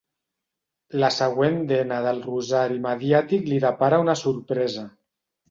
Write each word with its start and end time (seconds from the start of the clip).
La 1.03 1.11
següent 1.17 1.59
dena 1.71 1.99
del 2.07 2.23
rosari 2.23 2.81
mediàtic 2.87 3.47
li 3.53 3.61
depara 3.67 4.01
una 4.07 4.19
sorpresa. 4.25 4.89